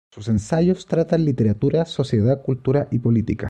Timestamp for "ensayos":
0.29-0.87